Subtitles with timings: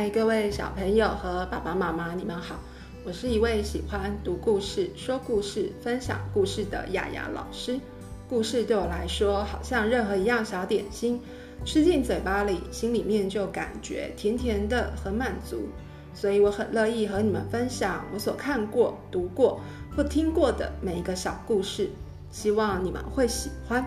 [0.00, 2.54] 嗨，各位小朋友和爸爸妈妈，你们好！
[3.04, 7.78] 我是一位喜欢读故事、说故事、分享故事的雅雅老师。
[8.26, 11.20] 故事对我来说，好像任何一样小点心，
[11.66, 15.68] 吃进嘴巴里，心里面就感觉甜甜的，很满足。
[16.14, 19.60] 所以我很乐意和你们分享我所看过、读过
[19.94, 21.90] 或听过的每一个小故事，
[22.30, 23.86] 希望你们会喜欢。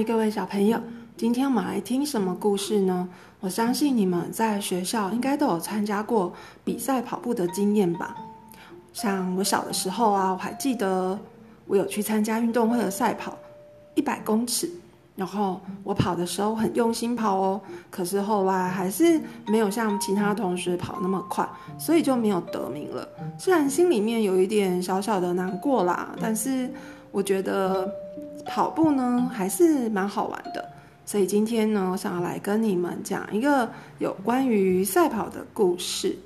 [0.00, 0.80] 各位小朋友，
[1.16, 3.08] 今天我们来听什么故事呢？
[3.40, 6.32] 我相信你们在学校应该都有参加过
[6.64, 8.16] 比赛跑步的经验吧。
[8.92, 11.18] 像我小的时候啊，我还记得
[11.66, 13.36] 我有去参加运动会的赛跑，
[13.94, 14.70] 一百公尺。
[15.14, 21.46] 然后我跑的时候很用心跑哦，可是后来还是没有像其他同学跑那么快，
[21.78, 23.06] 所以就没有得名了。
[23.38, 26.70] 虽然心里面有一点小小的难过啦，但是
[27.10, 27.88] 我觉得。
[28.44, 30.68] 跑步呢还是蛮好玩的，
[31.06, 33.68] 所以今天呢，我想要来跟你们讲一个
[33.98, 36.16] 有关于赛跑的故事。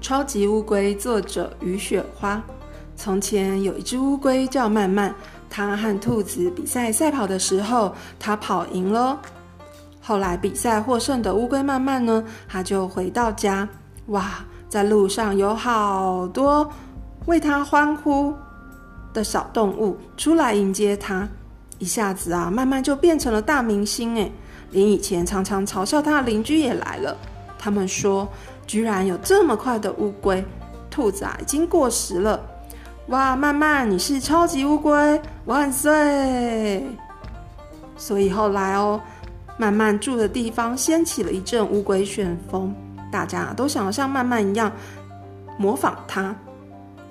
[0.00, 2.42] 超级乌龟，作者雨雪花。
[2.96, 5.14] 从前有一只乌龟叫曼曼，
[5.50, 9.20] 它和兔子比赛赛跑的时候，它跑赢了。
[10.08, 13.68] 后来比赛获胜的乌龟慢慢呢，他就回到家，
[14.06, 16.66] 哇，在路上有好多
[17.26, 18.32] 为他欢呼
[19.12, 21.28] 的小动物出来迎接他，
[21.78, 24.32] 一下子啊，慢慢就变成了大明星诶，
[24.70, 27.14] 连以前常常嘲笑他的邻居也来了。
[27.58, 28.26] 他们说，
[28.66, 30.42] 居然有这么快的乌龟，
[30.88, 32.40] 兔子啊已经过时了。
[33.08, 36.82] 哇，慢慢你是超级乌龟，万岁！
[37.98, 38.98] 所以后来哦。
[39.58, 42.72] 慢慢住的地方掀起了一阵乌龟旋风，
[43.10, 44.70] 大家都想要像慢慢一样
[45.58, 46.32] 模仿它，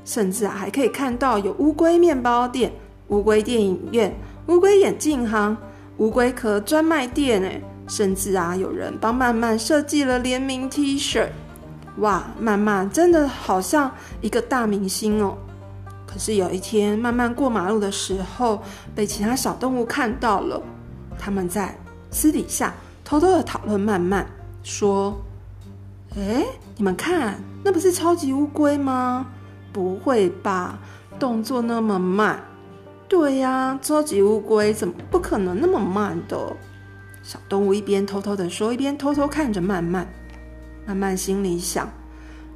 [0.06, 2.72] 甚至啊还可以看到有乌龟面包店、
[3.09, 4.16] 乌龟电影院、
[4.47, 5.57] 乌龟眼镜行、
[5.97, 11.28] 乌龟壳专卖店，哎，甚至啊有人帮慢慢设计了联名 T 恤，
[11.97, 13.91] 哇，慢慢真的好像
[14.22, 15.38] 一个大明星哦。
[16.06, 18.63] 可是有一天，慢慢过马路的时候，
[18.96, 20.62] 被其他小动物看到了，
[21.19, 21.78] 他们在。
[22.18, 22.74] 私底下
[23.06, 24.26] 偷偷的讨论，慢慢
[24.64, 25.16] 说
[26.18, 26.44] ：“哎，
[26.76, 29.28] 你们看，那不是超级乌龟吗？
[29.72, 30.80] 不会吧，
[31.20, 32.44] 动作那么慢？
[33.08, 36.58] 对呀，超级乌龟怎么不可能那么慢的？”
[37.22, 40.12] 小动物一边偷偷的说，一边偷偷看着慢慢。
[40.88, 41.88] 慢慢心里想：“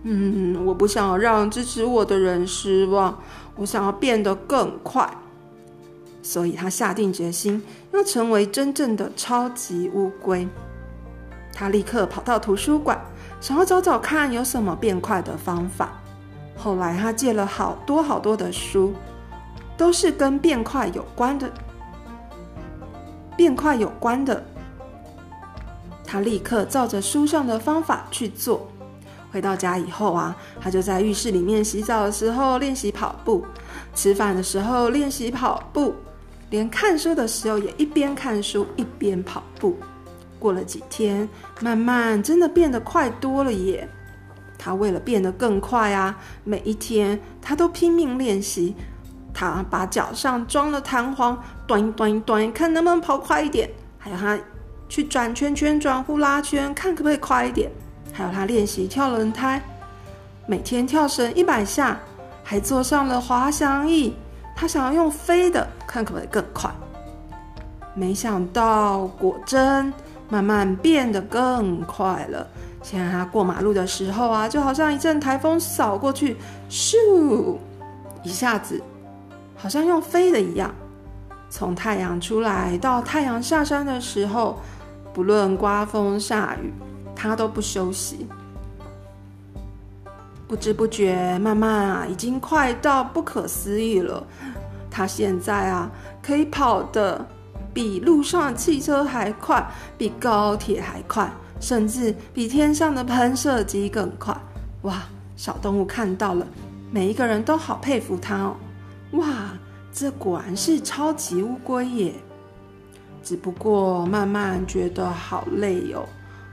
[0.01, 3.15] 嗯，我不想要让支持我的人失望，
[3.57, 5.07] 我想要变得更快。”
[6.21, 7.61] 所以他下定决心
[7.93, 10.47] 要成为真正的超级乌龟。
[11.53, 12.99] 他立刻跑到图书馆，
[13.39, 15.99] 想要找找看有什么变快的方法。
[16.55, 18.93] 后来他借了好多好多的书，
[19.75, 21.51] 都是跟变快有关的。
[23.35, 24.43] 变快有关的，
[26.05, 28.67] 他立刻照着书上的方法去做。
[29.31, 33.45] 回到家以后啊，他就在浴室里面洗澡的时候练习跑步，
[33.95, 35.95] 吃饭的时候练习跑步。
[36.51, 39.75] 连看书的时候也一边看书一边跑步。
[40.37, 41.27] 过了几天，
[41.61, 43.87] 慢慢真的变得快多了耶。
[44.57, 48.75] 他为了变得更快啊，每一天他都拼命练习。
[49.33, 53.69] 他把脚上装了弹簧，端端端，看能不能跑快一点。
[53.97, 54.37] 还有他
[54.89, 57.71] 去转圈圈、转呼啦圈，看可不可以快一点。
[58.11, 59.61] 还有他练习跳轮胎，
[60.47, 61.97] 每天跳绳一百下，
[62.43, 64.13] 还坐上了滑翔翼。
[64.55, 66.69] 他想要用飞的，看可不可以更快。
[67.93, 69.93] 没想到，果真
[70.29, 72.47] 慢慢变得更快了。
[72.81, 76.37] 现在他过马路的时候啊，就好像一阵台风扫过去，
[76.69, 77.57] 咻，
[78.23, 78.81] 一下子，
[79.57, 80.73] 好像用飞的一样。
[81.49, 84.57] 从太阳出来到太阳下山的时候，
[85.13, 86.73] 不论刮风下雨，
[87.13, 88.25] 他都不休息。
[90.51, 94.21] 不知不觉，慢慢啊，已经快到不可思议了。
[94.89, 95.89] 他现在啊，
[96.21, 97.25] 可以跑的
[97.73, 99.65] 比路上汽车还快，
[99.97, 101.31] 比高铁还快，
[101.61, 104.35] 甚至比天上的喷射机更快。
[104.81, 105.01] 哇！
[105.37, 106.45] 小动物看到了，
[106.91, 108.57] 每一个人都好佩服他哦。
[109.11, 109.57] 哇，
[109.93, 112.13] 这果然是超级乌龟耶！
[113.23, 116.05] 只不过慢慢觉得好累哟，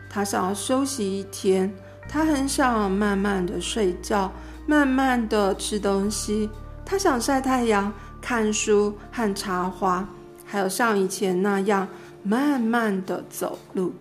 [0.08, 1.74] 他想要休息一天。
[2.08, 4.32] 他很想慢慢的睡觉，
[4.66, 6.48] 慢慢的吃东西。
[6.84, 10.08] 他想晒太阳、看书和插花，
[10.46, 11.86] 还有像以前那样
[12.22, 13.92] 慢慢的走路。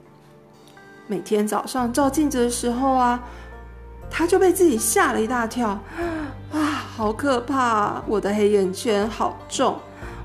[1.06, 3.22] 每天早上照镜子的时候啊，
[4.10, 5.70] 他就被自己吓了一大跳，
[6.54, 6.60] 啊，
[6.96, 8.02] 好可怕！
[8.08, 9.78] 我的黑眼圈好重，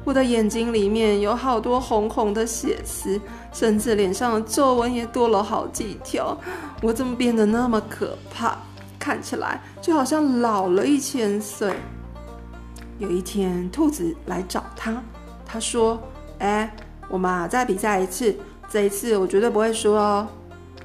[0.05, 3.21] 我的眼睛里面有好多红红的血丝，
[3.53, 6.37] 甚至脸上的皱纹也多了好几条。
[6.83, 8.57] 我怎么变得那么可怕？
[8.99, 11.75] 看起来就好像老了一千岁。
[12.99, 15.03] 有一天，兔子来找他，
[15.45, 16.01] 他说
[16.39, 16.73] ：“哎，
[17.09, 18.33] 我们再比赛一次，
[18.71, 20.29] 这一次我绝对不会输哦。”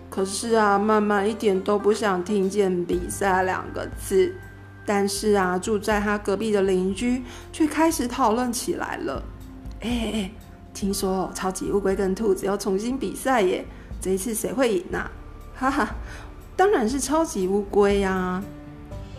[0.10, 4.34] 可是啊，曼曼一点都不想听见“比赛”两个字。
[4.88, 9.22] 但是啊，住在他隔壁的邻居却开始讨论起来了。
[9.82, 10.32] 哎哎，
[10.74, 13.66] 听说超级乌龟跟兔子要重新比赛耶！
[14.00, 15.12] 这一次谁会赢啊？
[15.54, 15.90] 哈哈，
[16.56, 18.42] 当然是超级乌龟呀！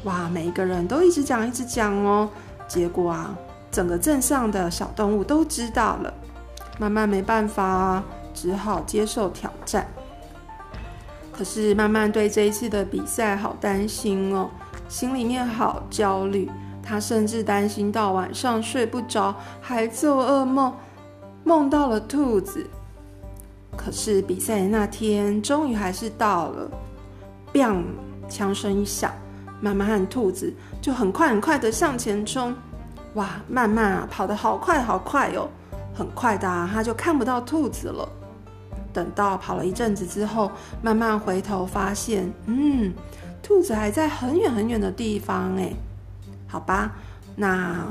[0.05, 2.31] 哇，每一个人都一直讲，一直讲哦。
[2.67, 3.37] 结果啊，
[3.71, 6.14] 整个镇上的小动物都知道了。
[6.79, 9.87] 慢慢没办法，只好接受挑战。
[11.32, 14.50] 可是慢慢对这一次的比赛好担心哦，
[14.88, 16.50] 心里面好焦虑。
[16.82, 20.75] 他甚至担心到晚上睡不着，还做噩梦，
[21.44, 22.67] 梦到了兔子。
[23.76, 26.70] 可是比赛那天终于还是到了
[27.52, 27.82] ，bang，
[28.29, 29.12] 枪声一响，
[29.61, 32.55] 妈妈和兔子就很快很快的向前冲。
[33.14, 35.46] 哇，慢慢啊跑得好快好快哦，
[35.94, 38.08] 很快的他就看不到兔子了。
[38.93, 40.50] 等到跑了一阵子之后，
[40.81, 42.93] 慢慢回头发现，嗯，
[43.49, 45.73] 兔子还在很远很远的地方哎。
[46.47, 46.93] 好吧，
[47.35, 47.83] 那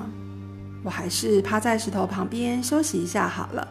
[0.83, 3.67] 我还是趴在石头旁边休息一下好了，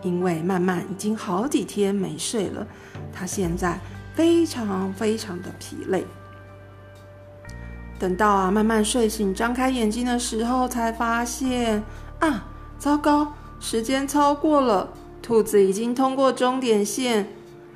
[0.00, 2.66] 因为慢慢已经好几天没睡了，
[3.12, 3.78] 她现在
[4.14, 6.06] 非常非常的疲累。
[7.98, 11.82] 等到啊慢慢睡醒，张开眼睛的时候，才发现
[12.20, 12.46] 啊，
[12.78, 14.88] 糟糕，时间超过了。
[15.20, 17.28] 兔子已经通过终点线，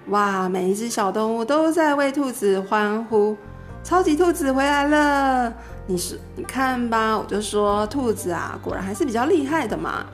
[0.08, 0.48] 哇！
[0.48, 3.36] 每一只小动物都在为兔子欢呼，
[3.82, 5.52] 超级兔子回来了！
[5.86, 10.04] 你是你看吧，我就说兔子啊，果然还是比较厉害的嘛！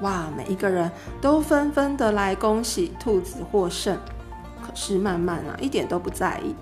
[0.00, 0.26] 哇！
[0.36, 0.90] 每一个人
[1.20, 3.96] 都纷纷的来恭喜兔子获胜，
[4.64, 6.54] 可是慢慢啊，一点都不在意，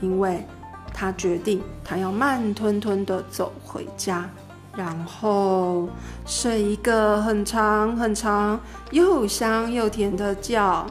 [0.00, 0.46] 因为
[0.94, 4.28] 他决定他要慢吞吞的走回家。
[4.74, 5.86] 然后
[6.24, 8.58] 睡一个很长很长、
[8.90, 10.86] 又香又甜的觉。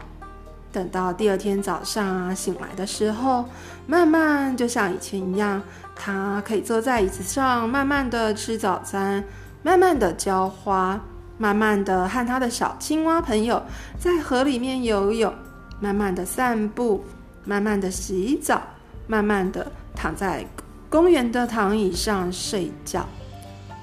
[0.72, 3.46] 等到第二天早上醒来的时候，
[3.86, 5.62] 慢慢就像以前一样，
[5.96, 9.24] 他可以坐在椅子上，慢慢的吃早餐，
[9.64, 11.00] 慢慢的浇花，
[11.38, 13.62] 慢慢的和他的小青蛙朋友
[14.00, 15.34] 在河里面游泳，
[15.80, 17.04] 慢慢的散步，
[17.44, 18.62] 慢慢的洗澡，
[19.08, 20.46] 慢慢的躺在
[20.90, 23.06] 公园的躺椅上睡觉。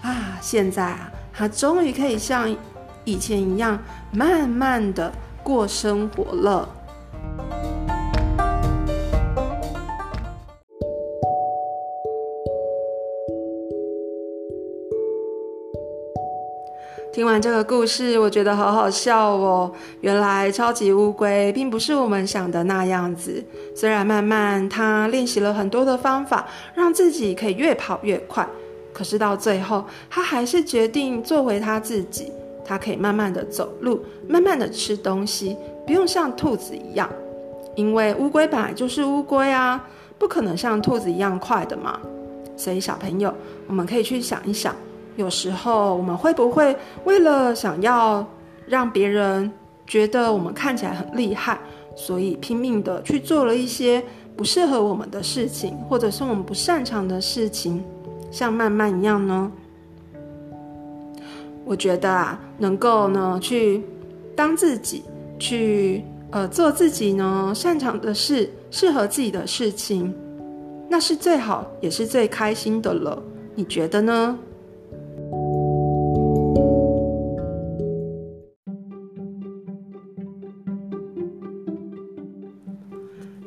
[0.01, 2.55] 啊，现在啊，他终于可以像
[3.05, 3.79] 以前一样，
[4.11, 5.13] 慢慢的
[5.43, 6.69] 过生活了。
[17.13, 19.73] 听完这个故事，我觉得好好笑哦。
[20.03, 23.43] 原来超级乌龟并不是我们想的那样子。
[23.75, 28.47] 虽然慢慢他练习了很多的方法，让自己可以越跑越快。
[28.93, 32.31] 可是到最后，他还是决定做回他自己。
[32.65, 35.57] 他可以慢慢的走路，慢慢的吃东西，
[35.87, 37.09] 不用像兔子一样。
[37.75, 39.83] 因为乌龟本来就是乌龟啊，
[40.19, 41.99] 不可能像兔子一样快的嘛。
[42.57, 43.33] 所以小朋友，
[43.67, 44.77] 我们可以去想一想，
[45.19, 48.25] 有时候我们会不会为了想要
[48.69, 49.51] 让别人
[49.85, 51.59] 觉得我们看起来很厉害，
[51.97, 54.01] 所以拼命的去做了一些
[54.37, 57.83] 不适合我们的事情，或者是我们不擅长的事情。
[58.31, 59.51] 像慢慢一样呢，
[61.65, 63.83] 我觉得啊，能够呢去
[64.37, 65.03] 当自己，
[65.37, 70.15] 去呃做自己呢擅长的事，适合自己的事情，
[70.89, 73.21] 那是最好也是最开心的了。
[73.57, 74.39] 你觉得呢？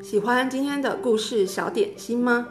[0.01, 2.47] 喜欢今天的故事小点心吗？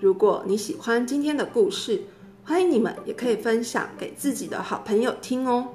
[0.00, 2.02] 如果你喜欢今天的故事，
[2.44, 5.68] 欢迎你们也可以分享给自己的好朋友听哦。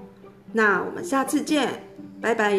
[0.53, 1.83] 那我们下次见，
[2.19, 2.57] 拜拜。